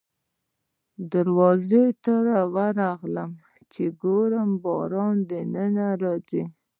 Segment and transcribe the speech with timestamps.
[0.97, 2.13] زه دروازې ته
[2.63, 3.31] ورغلم
[3.73, 6.43] چې وګورم باران خو دننه نه راځي.